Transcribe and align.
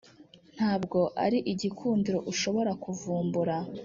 ntabwo 0.55 0.99
ari 1.25 1.39
igikundiro 1.51 2.19
ushobora 2.31 2.71
kuvumbura! 2.83 3.55